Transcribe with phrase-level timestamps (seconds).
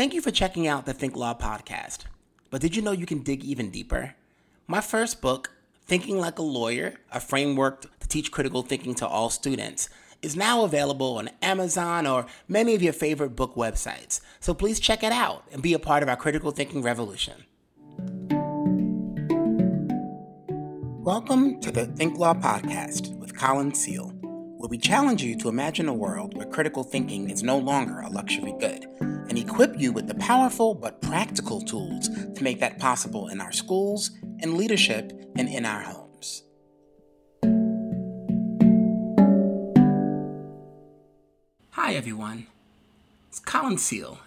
[0.00, 2.04] Thank you for checking out the Think Law podcast.
[2.48, 4.14] But did you know you can dig even deeper?
[4.66, 5.50] My first book,
[5.84, 9.90] Thinking Like a Lawyer A Framework to Teach Critical Thinking to All Students,
[10.22, 14.22] is now available on Amazon or many of your favorite book websites.
[14.40, 17.44] So please check it out and be a part of our critical thinking revolution.
[21.04, 25.88] Welcome to the Think Law Podcast with Colin Seale, where we challenge you to imagine
[25.88, 28.86] a world where critical thinking is no longer a luxury good
[29.30, 33.52] and equip you with the powerful but practical tools to make that possible in our
[33.52, 36.42] schools, in leadership, and in our homes.
[41.70, 42.48] Hi, everyone.
[43.28, 44.18] It's Colin Seale.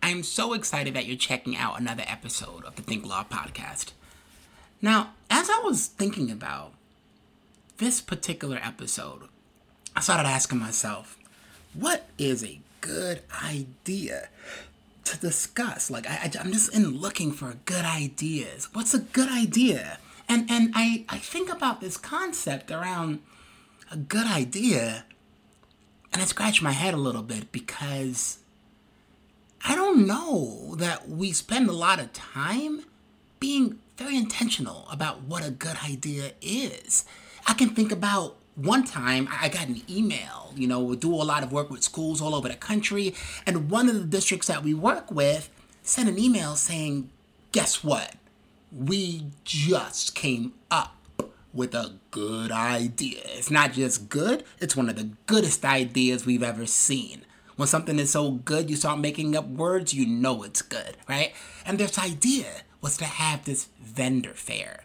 [0.00, 3.90] I am so excited that you're checking out another episode of the Think Law podcast.
[4.80, 6.74] Now, as I was thinking about
[7.78, 9.22] this particular episode,
[9.96, 11.18] I started asking myself,
[11.72, 14.28] what is a good idea
[15.04, 15.90] to discuss.
[15.90, 18.68] Like I, am just in looking for good ideas.
[18.74, 19.98] What's a good idea?
[20.28, 23.20] And and I I think about this concept around
[23.90, 25.04] a good idea,
[26.12, 28.38] and I scratch my head a little bit because
[29.64, 32.84] I don't know that we spend a lot of time
[33.40, 37.04] being very intentional about what a good idea is.
[37.46, 41.24] I can think about one time I got an email, you know, we do a
[41.24, 43.14] lot of work with schools all over the country,
[43.46, 45.50] and one of the districts that we work with
[45.82, 47.10] sent an email saying,
[47.52, 48.16] Guess what?
[48.72, 50.96] We just came up
[51.52, 53.20] with a good idea.
[53.26, 57.24] It's not just good, it's one of the goodest ideas we've ever seen.
[57.56, 61.32] When something is so good, you start making up words, you know it's good, right?
[61.64, 64.82] And this idea was to have this vendor fair.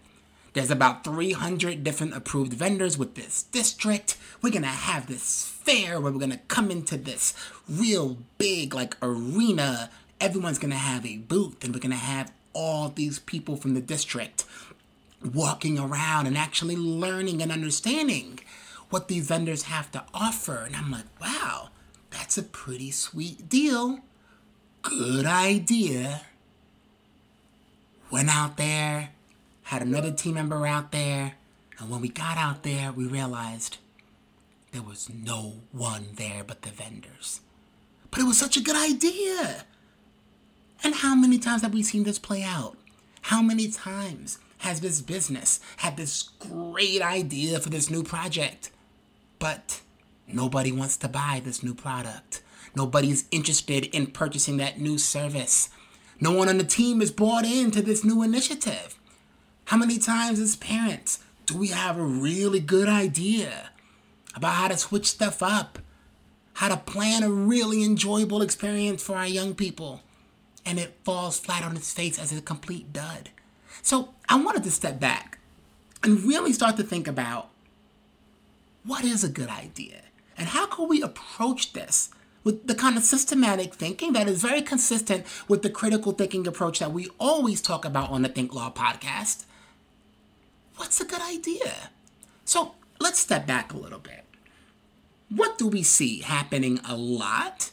[0.54, 4.18] There's about 300 different approved vendors with this district.
[4.42, 7.34] We're gonna have this fair where we're gonna come into this
[7.68, 9.92] real big, like, arena.
[10.20, 14.46] Everyone's gonna have a booth, and we're gonna have all these people from the district
[15.24, 18.40] walking around and actually learning and understanding
[18.90, 20.64] what these vendors have to offer.
[20.66, 21.70] And I'm like, wow,
[22.10, 24.00] that's a pretty sweet deal.
[24.82, 26.22] Good idea.
[28.10, 29.12] Went out there,
[29.70, 31.34] had another team member out there,
[31.78, 33.78] and when we got out there, we realized
[34.72, 37.42] there was no one there but the vendors.
[38.10, 39.66] But it was such a good idea.
[40.84, 42.78] And how many times have we seen this play out?
[43.22, 48.72] How many times has this business had this great idea for this new project,
[49.38, 49.82] but
[50.28, 52.42] nobody wants to buy this new product?
[52.76, 55.70] Nobody's interested in purchasing that new service.
[56.20, 58.99] No one on the team is bought into this new initiative.
[59.70, 63.70] How many times as parents do we have a really good idea
[64.34, 65.78] about how to switch stuff up,
[66.54, 70.02] how to plan a really enjoyable experience for our young people,
[70.66, 73.30] and it falls flat on its face as a complete dud?
[73.84, 75.38] So I wanted to step back
[76.02, 77.50] and really start to think about
[78.84, 80.02] what is a good idea
[80.36, 82.10] and how can we approach this
[82.44, 86.80] with the kind of systematic thinking that is very consistent with the critical thinking approach
[86.80, 89.46] that we always talk about on the Think Law podcast
[90.80, 91.90] what's a good idea?
[92.46, 94.24] So let's step back a little bit.
[95.28, 97.72] What do we see happening a lot?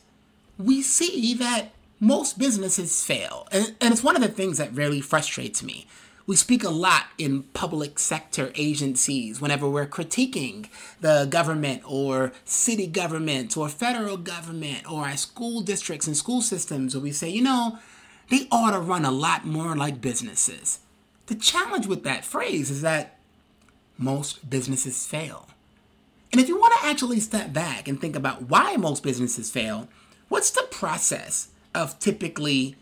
[0.58, 3.46] We see that most businesses fail.
[3.52, 5.86] And, and it's one of the things that really frustrates me.
[6.26, 10.66] We speak a lot in public sector agencies whenever we're critiquing
[11.00, 16.96] the government or city governments or federal government or our school districts and school systems,
[16.96, 17.78] where we say, you know,
[18.30, 20.80] they ought to run a lot more like businesses.
[21.26, 23.18] The challenge with that phrase is that
[23.98, 25.48] most businesses fail.
[26.32, 29.88] And if you want to actually step back and think about why most businesses fail,
[30.28, 32.76] what's the process of typically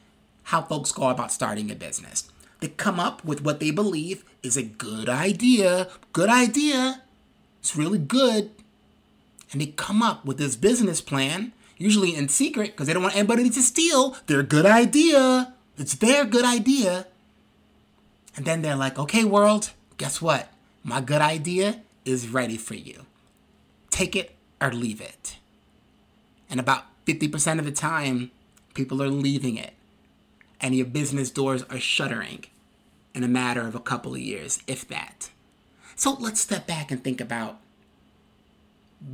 [0.44, 2.31] how folks go about starting a business?
[2.60, 5.88] They come up with what they believe is a good idea.
[6.12, 7.03] Good idea.
[7.60, 8.50] It's really good.
[9.53, 13.16] And they come up with this business plan, usually in secret because they don't want
[13.16, 15.54] anybody to steal their good idea.
[15.78, 17.07] It's their good idea.
[18.36, 20.48] And then they're like, okay, world, guess what?
[20.83, 23.07] My good idea is ready for you.
[23.91, 25.36] Take it or leave it.
[26.51, 28.31] And about 50% of the time,
[28.75, 29.75] people are leaving it.
[30.60, 32.45] And your business doors are shuttering
[33.15, 35.30] in a matter of a couple of years, if that.
[35.97, 37.60] So let's step back and think about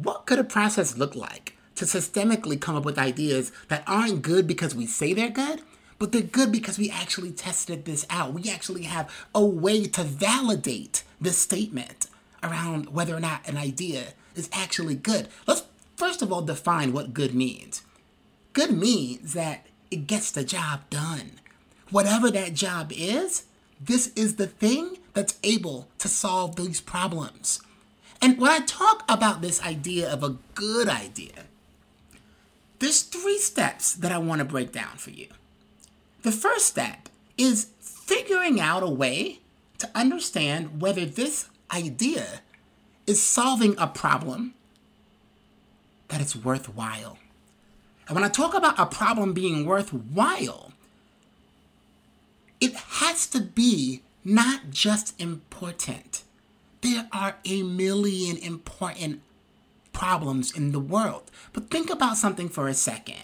[0.02, 4.46] what could a process look like to systemically come up with ideas that aren't good
[4.46, 5.62] because we say they're good,
[6.00, 8.32] but they're good because we actually tested this out.
[8.32, 12.06] We actually have a way to validate this statement
[12.42, 15.28] around whether or not an idea is actually good.
[15.46, 15.62] Let's
[15.96, 17.82] first of all define what good means.
[18.54, 21.32] Good means that it gets the job done.
[21.90, 23.44] Whatever that job is,
[23.78, 27.60] this is the thing that's able to solve these problems.
[28.22, 31.44] And when I talk about this idea of a good idea,
[32.78, 35.26] there's three steps that I want to break down for you.
[36.22, 37.08] The first step
[37.38, 39.40] is figuring out a way
[39.78, 42.40] to understand whether this idea
[43.06, 44.54] is solving a problem
[46.08, 47.18] that is worthwhile.
[48.06, 50.72] And when I talk about a problem being worthwhile,
[52.60, 56.24] it has to be not just important.
[56.82, 59.22] There are a million important
[59.92, 61.30] problems in the world.
[61.52, 63.22] But think about something for a second.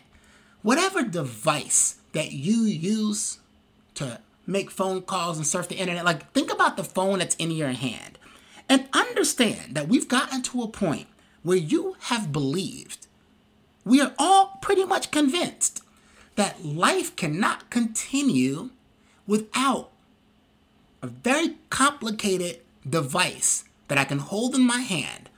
[0.63, 3.41] Whatever device that you use
[3.95, 7.51] to make phone calls and surf the internet, like think about the phone that's in
[7.51, 8.19] your hand.
[8.71, 11.09] And understand that we've gotten to a point
[11.43, 13.07] where you have believed,
[13.85, 15.83] we are all pretty much convinced
[16.37, 18.71] that life cannot continue
[19.27, 19.91] without
[21.03, 25.29] a very complicated device that I can hold in my hand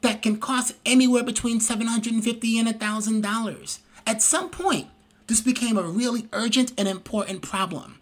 [0.00, 3.78] that can cost anywhere between 750 and $1,000.
[4.06, 4.88] At some point,
[5.28, 8.00] this became a really urgent and important problem.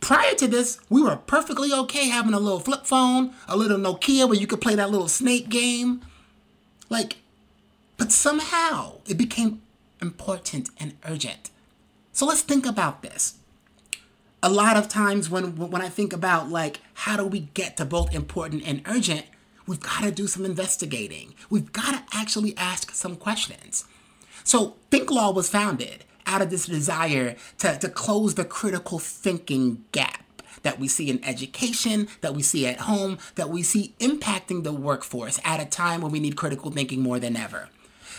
[0.00, 4.26] Prior to this, we were perfectly okay having a little flip phone, a little Nokia
[4.28, 6.00] where you could play that little snake game.
[6.88, 7.16] Like,
[7.96, 9.62] but somehow it became
[10.00, 11.50] important and urgent.
[12.12, 13.34] So let's think about this
[14.42, 17.84] a lot of times when when I think about like how do we get to
[17.84, 19.26] both important and urgent,
[19.66, 21.34] we've got to do some investigating.
[21.50, 23.84] We've got to actually ask some questions.
[24.46, 30.22] So ThinkLaw was founded out of this desire to, to close the critical thinking gap
[30.62, 34.72] that we see in education, that we see at home, that we see impacting the
[34.72, 37.70] workforce at a time when we need critical thinking more than ever.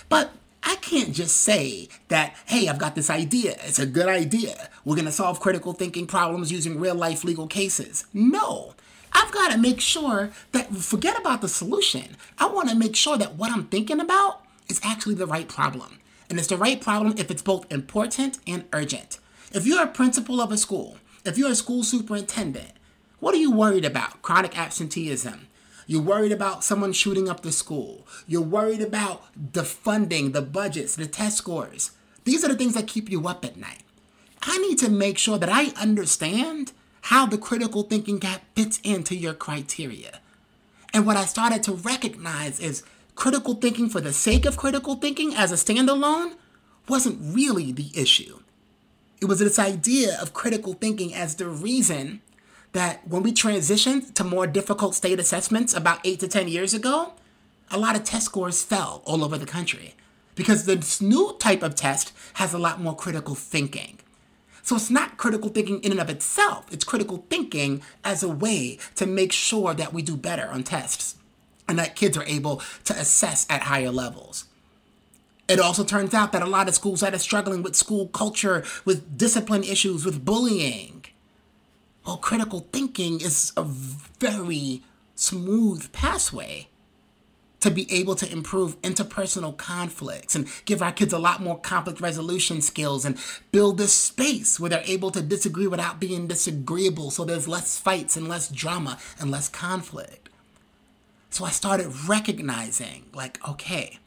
[0.09, 0.31] But
[0.63, 3.55] I can't just say that, hey, I've got this idea.
[3.63, 4.69] It's a good idea.
[4.83, 8.05] We're going to solve critical thinking problems using real life legal cases.
[8.13, 8.75] No.
[9.13, 12.17] I've got to make sure that, forget about the solution.
[12.37, 15.99] I want to make sure that what I'm thinking about is actually the right problem.
[16.29, 19.19] And it's the right problem if it's both important and urgent.
[19.53, 22.71] If you're a principal of a school, if you're a school superintendent,
[23.19, 24.21] what are you worried about?
[24.21, 25.47] Chronic absenteeism,
[25.87, 28.05] you're worried about someone shooting up the school.
[28.27, 31.91] You're worried about the funding, the budgets, the test scores.
[32.25, 33.83] These are the things that keep you up at night.
[34.41, 39.15] I need to make sure that I understand how the critical thinking gap fits into
[39.15, 40.19] your criteria.
[40.93, 42.83] And what I started to recognize is
[43.17, 46.35] critical thinking for the sake of critical thinking as a standalone
[46.87, 48.39] wasn't really the issue.
[49.19, 52.21] It was this idea of critical thinking as the reason
[52.73, 57.13] that when we transitioned to more difficult state assessments about eight to 10 years ago,
[57.71, 59.95] a lot of test scores fell all over the country
[60.35, 63.97] because this new type of test has a lot more critical thinking.
[64.61, 68.77] So it's not critical thinking in and of itself, it's critical thinking as a way
[68.93, 71.15] to make sure that we do better on tests
[71.67, 74.45] and that kids are able to assess at higher levels.
[75.47, 78.65] It also turns out that a lot of schools that are struggling with school culture,
[78.83, 81.05] with discipline issues, with bullying,
[82.07, 84.81] well, critical thinking is a very
[85.15, 86.69] smooth pathway
[87.59, 91.99] to be able to improve interpersonal conflicts and give our kids a lot more conflict
[91.99, 93.17] resolution skills and
[93.51, 98.15] build this space where they're able to disagree without being disagreeable so there's less fights
[98.15, 100.29] and less drama and less conflict.
[101.29, 103.99] So I started recognizing, like, okay,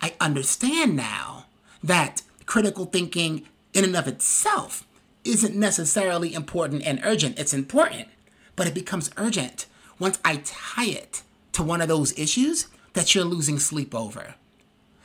[0.00, 1.46] I understand now
[1.82, 4.86] that critical thinking in and of itself
[5.24, 7.38] isn't necessarily important and urgent.
[7.38, 8.08] It's important,
[8.56, 9.66] but it becomes urgent
[9.98, 11.22] once I tie it
[11.52, 14.34] to one of those issues that you're losing sleep over.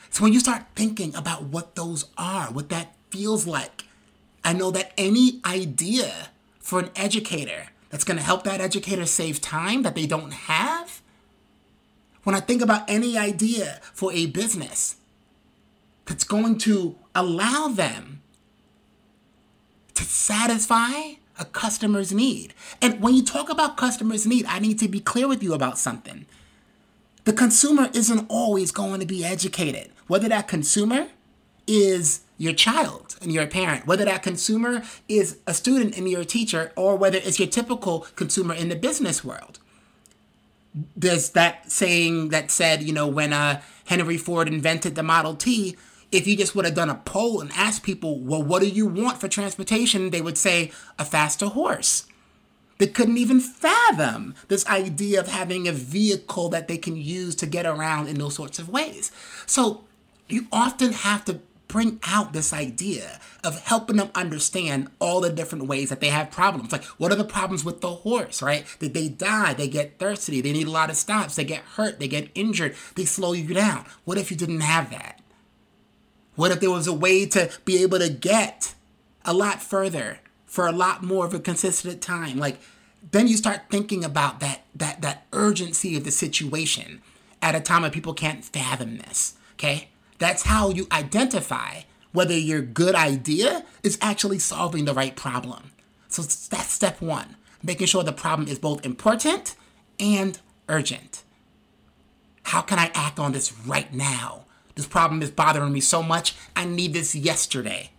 [0.09, 3.83] So when you start thinking about what those are, what that feels like,
[4.43, 6.29] I know that any idea
[6.59, 11.01] for an educator that's going to help that educator save time that they don't have,
[12.25, 14.97] when I think about any idea for a business
[16.05, 18.21] that's going to allow them
[19.93, 22.53] to satisfy a customer's need.
[22.81, 25.77] And when you talk about customer's need, I need to be clear with you about
[25.77, 26.25] something.
[27.25, 29.91] The consumer isn't always going to be educated.
[30.07, 31.07] Whether that consumer
[31.67, 36.21] is your child and you're a parent, whether that consumer is a student and you're
[36.21, 39.59] a teacher, or whether it's your typical consumer in the business world.
[40.95, 45.77] There's that saying that said, you know, when uh, Henry Ford invented the Model T,
[46.11, 48.85] if you just would have done a poll and asked people, well, what do you
[48.85, 50.09] want for transportation?
[50.09, 52.05] They would say a faster horse.
[52.77, 57.45] They couldn't even fathom this idea of having a vehicle that they can use to
[57.45, 59.11] get around in those sorts of ways.
[59.45, 59.85] So
[60.27, 65.67] you often have to bring out this idea of helping them understand all the different
[65.67, 66.71] ways that they have problems.
[66.71, 68.65] Like, what are the problems with the horse, right?
[68.79, 69.53] Did they die?
[69.53, 70.41] They get thirsty.
[70.41, 71.35] They need a lot of stops.
[71.35, 71.99] They get hurt.
[71.99, 72.75] They get injured.
[72.95, 73.85] They slow you down.
[74.03, 75.21] What if you didn't have that?
[76.35, 78.75] What if there was a way to be able to get
[79.23, 82.37] a lot further for a lot more of a consistent time?
[82.37, 82.59] Like,
[83.11, 87.01] then you start thinking about that that that urgency of the situation
[87.41, 89.35] at a time when people can't fathom this.
[89.53, 89.89] Okay?
[90.17, 91.81] That's how you identify
[92.11, 95.71] whether your good idea is actually solving the right problem.
[96.07, 99.55] So that's step one, making sure the problem is both important
[99.99, 101.23] and urgent.
[102.43, 104.45] How can I act on this right now?
[104.75, 107.91] This problem is bothering me so much, I need this yesterday.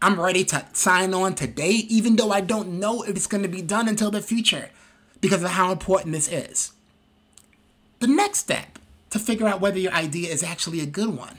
[0.00, 3.48] I'm ready to sign on today, even though I don't know if it's going to
[3.48, 4.70] be done until the future
[5.20, 6.72] because of how important this is.
[7.98, 8.77] The next step
[9.10, 11.38] to figure out whether your idea is actually a good one.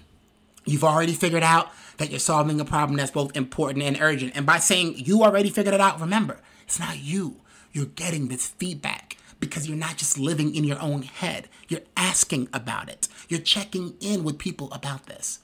[0.65, 4.33] You've already figured out that you're solving a problem that's both important and urgent.
[4.35, 7.38] And by saying you already figured it out, remember, it's not you.
[7.71, 11.47] You're getting this feedback because you're not just living in your own head.
[11.67, 13.07] You're asking about it.
[13.27, 15.39] You're checking in with people about this.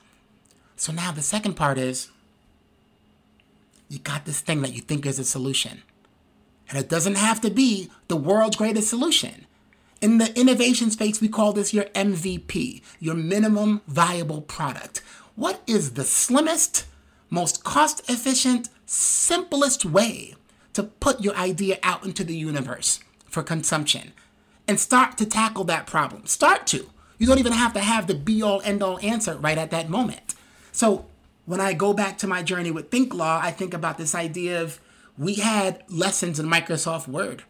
[0.75, 2.09] So now the second part is
[3.89, 5.83] you got this thing that you think is a solution.
[6.69, 9.45] And it doesn't have to be the world's greatest solution.
[10.01, 15.01] In the innovation space, we call this your MVP, your minimum viable product.
[15.35, 16.85] What is the slimmest,
[17.29, 20.35] most cost efficient, simplest way
[20.73, 24.13] to put your idea out into the universe for consumption
[24.67, 26.25] and start to tackle that problem?
[26.25, 26.89] Start to.
[27.17, 29.89] You don't even have to have the be all end all answer right at that
[29.89, 30.35] moment.
[30.71, 31.05] So
[31.45, 34.79] when I go back to my journey with ThinkLaw, I think about this idea of
[35.17, 37.43] we had lessons in Microsoft Word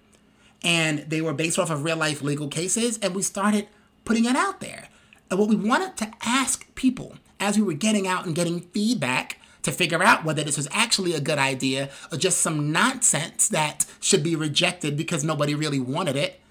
[0.65, 3.67] and they were based off of real life legal cases and we started
[4.03, 4.89] putting it out there.
[5.29, 9.39] And what we wanted to ask people as we were getting out and getting feedback
[9.61, 13.85] to figure out whether this was actually a good idea or just some nonsense that
[13.99, 16.41] should be rejected because nobody really wanted it.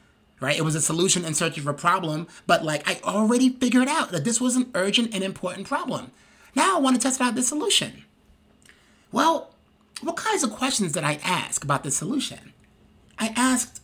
[0.40, 0.58] Right?
[0.58, 4.10] It was a solution in search of a problem, but like I already figured out
[4.10, 6.10] that this was an urgent and important problem.
[6.54, 8.04] Now I want to test out this solution.
[9.10, 9.54] Well,
[10.02, 12.52] what kinds of questions did I ask about the solution?
[13.18, 13.80] I asked,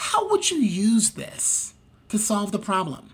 [0.00, 1.74] how would you use this
[2.08, 3.10] to solve the problem?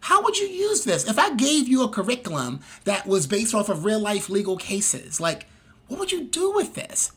[0.00, 1.08] How would you use this?
[1.08, 5.20] If I gave you a curriculum that was based off of real life legal cases,
[5.20, 5.46] like,
[5.86, 7.12] what would you do with this?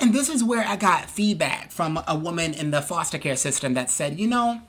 [0.00, 3.74] And this is where I got feedback from a woman in the foster care system
[3.74, 4.62] that said, you know,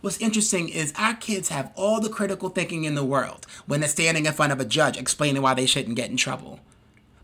[0.00, 3.88] What's interesting is our kids have all the critical thinking in the world when they're
[3.88, 6.60] standing in front of a judge explaining why they shouldn't get in trouble.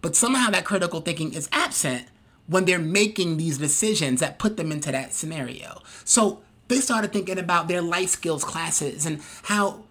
[0.00, 2.06] But somehow that critical thinking is absent
[2.47, 5.81] when they're making these decisions that put them into that scenario.
[6.05, 9.85] So they started thinking about their life skills classes and how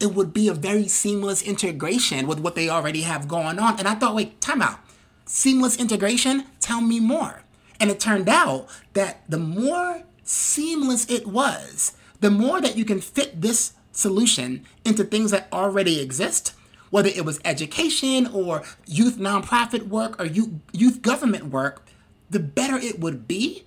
[0.00, 3.78] it would be a very seamless integration with what they already have going on.
[3.78, 4.80] And I thought, wait, time out.
[5.26, 6.46] Seamless integration?
[6.58, 7.42] Tell me more.
[7.78, 13.00] And it turned out that the more seamless it was, the more that you can
[13.00, 16.54] fit this solution into things that already exist,
[16.90, 21.86] whether it was education or youth nonprofit work or youth government work,
[22.30, 23.64] the better it would be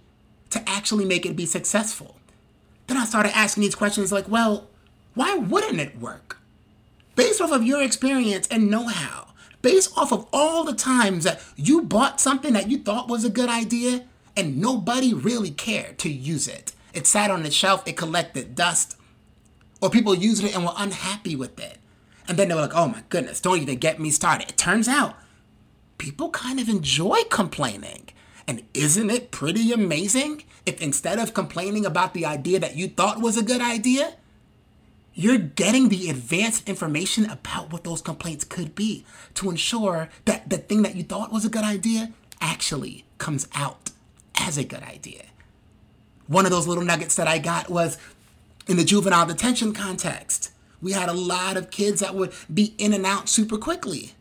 [0.50, 2.16] to actually make it be successful.
[2.88, 4.68] Then I started asking these questions like, well,
[5.14, 6.38] why wouldn't it work?
[7.16, 9.28] Based off of your experience and know how,
[9.62, 13.30] based off of all the times that you bought something that you thought was a
[13.30, 14.06] good idea
[14.36, 18.98] and nobody really cared to use it it sat on the shelf, it collected dust,
[19.82, 21.80] or people used it and were unhappy with it.
[22.28, 24.50] And then they were like, oh my goodness, don't even get me started.
[24.50, 25.16] It turns out
[25.98, 28.10] people kind of enjoy complaining.
[28.48, 33.22] And isn't it pretty amazing if instead of complaining about the idea that you thought
[33.22, 34.16] was a good idea,
[35.14, 40.58] you're getting the advanced information about what those complaints could be to ensure that the
[40.58, 43.92] thing that you thought was a good idea actually comes out
[44.36, 45.24] as a good idea.
[46.28, 47.98] One of those little nuggets that I got was
[48.68, 50.52] in the juvenile detention context.
[50.82, 54.14] We had a lot of kids that would be in and out super quickly.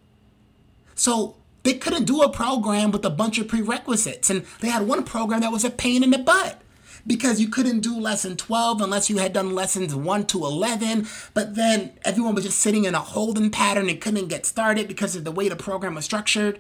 [0.94, 4.31] So they couldn't do a program with a bunch of prerequisites.
[4.31, 6.61] And they had one program that was a pain in the butt
[7.07, 11.07] because you couldn't do lesson 12 unless you had done lessons 1 to 11.
[11.35, 15.16] But then everyone was just sitting in a holding pattern and couldn't get started because
[15.16, 16.59] of the way the program was structured.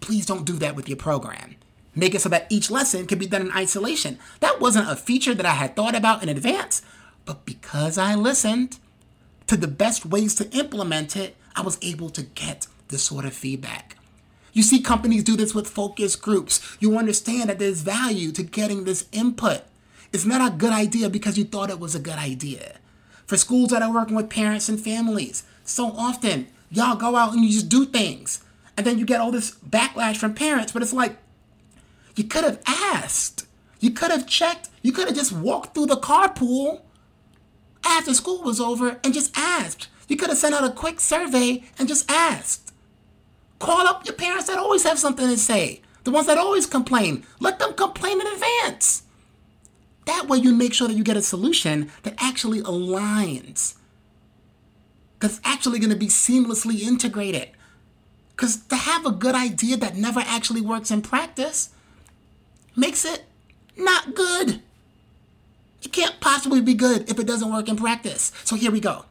[0.00, 1.56] Please don't do that with your program
[1.98, 4.18] make it so that each lesson can be done in isolation.
[4.40, 6.80] That wasn't a feature that I had thought about in advance,
[7.24, 8.78] but because I listened
[9.48, 13.34] to the best ways to implement it, I was able to get this sort of
[13.34, 13.96] feedback.
[14.58, 16.76] You see companies do this with focus groups.
[16.80, 19.62] You understand that there's value to getting this input.
[20.12, 22.78] It's not a good idea because you thought it was a good idea.
[23.24, 27.44] For schools that are working with parents and families, so often y'all go out and
[27.44, 28.42] you just do things.
[28.76, 31.18] And then you get all this backlash from parents, but it's like,
[32.16, 33.46] you could have asked.
[33.78, 34.70] You could have checked.
[34.82, 36.80] You could have just walked through the carpool
[37.84, 39.86] after school was over and just asked.
[40.08, 42.67] You could have sent out a quick survey and just asked.
[43.58, 45.82] Call up your parents that always have something to say.
[46.04, 47.24] The ones that always complain.
[47.40, 49.02] Let them complain in advance.
[50.06, 53.74] That way you make sure that you get a solution that actually aligns.
[55.20, 57.50] That's actually going to be seamlessly integrated.
[58.30, 61.70] Because to have a good idea that never actually works in practice
[62.76, 63.24] makes it
[63.76, 64.62] not good.
[65.82, 68.32] It can't possibly be good if it doesn't work in practice.
[68.44, 69.04] So here we go.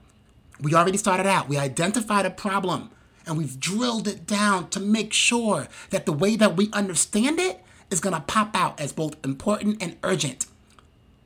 [0.61, 1.49] We already started out.
[1.49, 2.89] We identified a problem
[3.27, 7.61] and we've drilled it down to make sure that the way that we understand it
[7.89, 10.45] is going to pop out as both important and urgent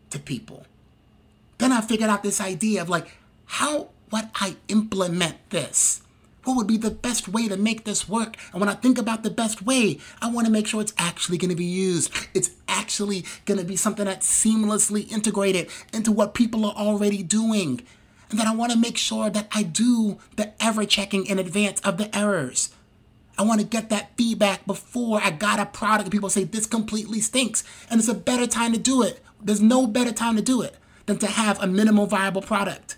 [0.09, 0.65] to people.
[1.57, 3.07] Then I figured out this idea of like,
[3.45, 6.01] how would I implement this?
[6.43, 8.35] What would be the best way to make this work?
[8.51, 11.37] And when I think about the best way, I want to make sure it's actually
[11.37, 12.11] going to be used.
[12.33, 17.81] It's actually going to be something that's seamlessly integrated into what people are already doing.
[18.31, 21.81] And then I want to make sure that I do the ever checking in advance
[21.81, 22.73] of the errors.
[23.37, 27.19] I want to get that feedback before I got a product people say this completely
[27.19, 27.63] stinks.
[27.89, 29.21] And it's a better time to do it.
[29.41, 32.95] There's no better time to do it than to have a minimal viable product.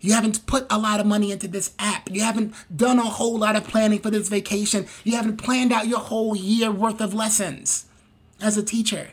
[0.00, 2.10] You haven't put a lot of money into this app.
[2.10, 4.86] You haven't done a whole lot of planning for this vacation.
[5.02, 7.86] You haven't planned out your whole year worth of lessons
[8.40, 9.10] as a teacher.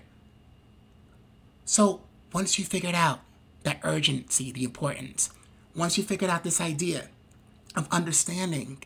[1.65, 2.01] So
[2.34, 3.20] once you figured out
[3.63, 5.29] the urgency, the importance,
[5.75, 7.08] once you figured out this idea
[7.75, 8.84] of understanding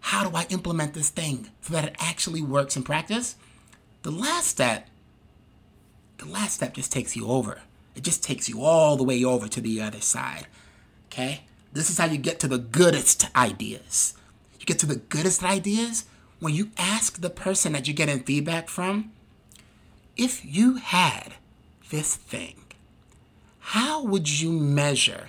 [0.00, 3.36] how do I implement this thing so that it actually works in practice,
[4.02, 4.88] the last step,
[6.18, 7.62] the last step just takes you over.
[7.94, 10.46] It just takes you all the way over to the other side.
[11.06, 11.42] Okay?
[11.72, 14.14] This is how you get to the goodest ideas.
[14.60, 16.04] You get to the goodest ideas
[16.38, 19.10] when you ask the person that you're getting feedback from
[20.16, 21.34] if you had
[21.90, 22.63] this thing,
[23.68, 25.28] how would you measure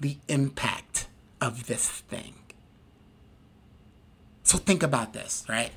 [0.00, 1.08] the impact
[1.42, 2.34] of this thing?
[4.44, 5.70] So think about this, right?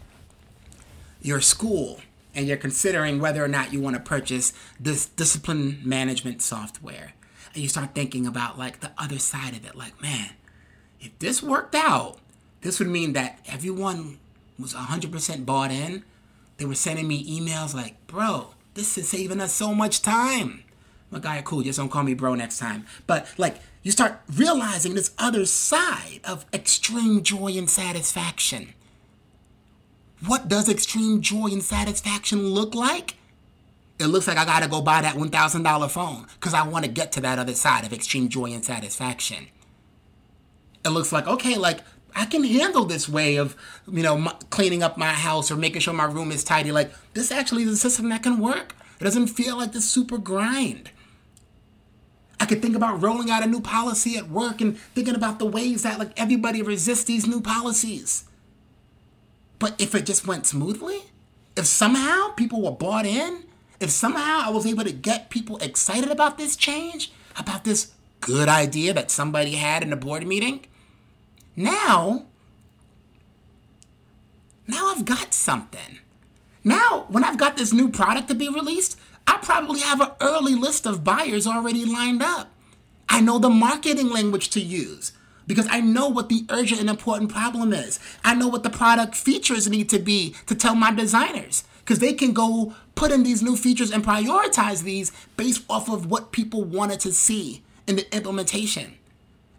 [1.22, 2.00] Your school
[2.34, 7.14] and you're considering whether or not you want to purchase this discipline management software
[7.54, 10.30] and you start thinking about like the other side of it like man
[11.02, 12.18] if this worked out
[12.62, 14.20] this would mean that everyone
[14.60, 16.04] was 100% bought in
[16.58, 20.64] they were sending me emails like bro this is saving us so much time
[21.12, 24.96] my guy cool just don't call me bro next time but like you start realizing
[24.96, 28.74] this other side of extreme joy and satisfaction
[30.26, 33.16] what does extreme joy and satisfaction look like?
[34.00, 37.22] It looks like I gotta go buy that $1,000 phone because I wanna get to
[37.22, 39.48] that other side of extreme joy and satisfaction.
[40.84, 41.82] It looks like, okay, like
[42.16, 43.56] I can handle this way of,
[43.88, 46.72] you know, cleaning up my house or making sure my room is tidy.
[46.72, 48.76] Like, this actually is a system that can work.
[49.00, 50.90] It doesn't feel like this super grind.
[52.40, 55.46] I could think about rolling out a new policy at work and thinking about the
[55.46, 58.26] ways that, like, everybody resists these new policies.
[59.60, 61.00] But if it just went smoothly,
[61.56, 63.44] if somehow people were bought in,
[63.80, 68.50] if somehow I was able to get people excited about this change, about this good
[68.50, 70.66] idea that somebody had in a board meeting,
[71.56, 72.26] now,
[74.68, 76.00] now I've got something.
[76.64, 80.56] Now, when I've got this new product to be released, I probably have an early
[80.56, 82.50] list of buyers already lined up.
[83.10, 85.12] I know the marketing language to use
[85.46, 88.00] because I know what the urgent and important problem is.
[88.24, 92.14] I know what the product features need to be to tell my designers because they
[92.14, 96.64] can go put in these new features and prioritize these based off of what people
[96.64, 98.98] wanted to see in the implementation.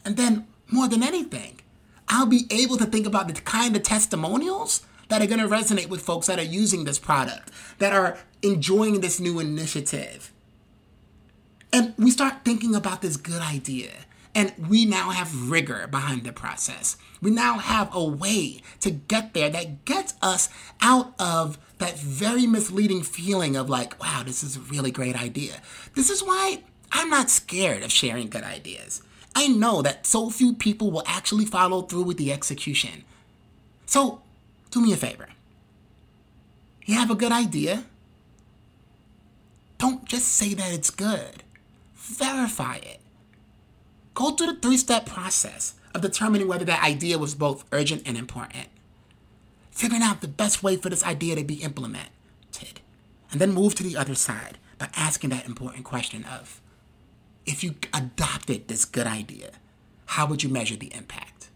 [0.05, 1.61] And then, more than anything,
[2.09, 5.89] I'll be able to think about the kind of testimonials that are going to resonate
[5.89, 10.33] with folks that are using this product, that are enjoying this new initiative.
[11.73, 13.91] And we start thinking about this good idea
[14.35, 16.97] and we now have rigor behind the process.
[17.21, 20.49] We now have a way to get there that gets us
[20.81, 25.61] out of that very misleading feeling of like, wow, this is a really great idea.
[25.95, 29.03] This is why I'm not scared of sharing good ideas.
[29.35, 33.05] I know that so few people will actually follow through with the execution.
[33.87, 34.23] So,
[34.79, 35.29] do me a favor.
[36.85, 37.85] You have a good idea?
[39.79, 41.43] Don't just say that it's good.
[41.95, 43.01] Verify it.
[44.15, 48.17] Go through the three step process of determining whether that idea was both urgent and
[48.17, 48.69] important.
[49.71, 52.11] Figuring out the best way for this idea to be implemented.
[53.31, 56.63] And then move to the other side by asking that important question of
[57.45, 59.51] if you adopted this good idea,
[60.07, 61.51] how would you measure the impact?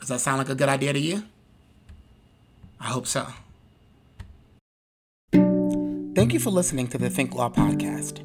[0.00, 1.24] Does that sound like a good idea to you?
[2.80, 3.26] I hope so.
[6.16, 8.22] Thank you for listening to the Think Law Podcast.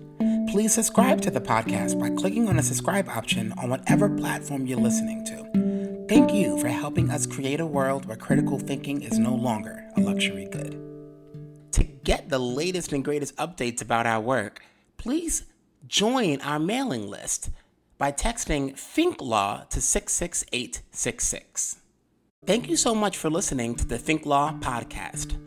[0.50, 4.80] Please subscribe to the podcast by clicking on the subscribe option on whatever platform you're
[4.80, 6.06] listening to.
[6.08, 10.02] Thank you for helping us create a world where critical thinking is no longer a
[10.02, 10.80] luxury good.
[11.74, 14.62] To get the latest and greatest updates about our work,
[14.98, 15.44] please
[15.88, 17.50] join our mailing list
[17.98, 21.81] by texting Think Law to 66866.
[22.48, 25.38] Thank you so much for listening to the Think Law Podcast.